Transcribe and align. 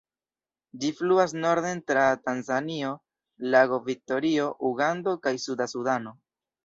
Ĝi 0.83 0.89
fluas 1.01 1.35
norden 1.43 1.81
tra 1.91 2.05
Tanzanio, 2.29 2.93
Lago 3.57 3.79
Viktorio, 3.91 4.49
Ugando 4.71 5.15
kaj 5.27 5.35
Suda 5.45 5.69
Sudano. 5.77 6.17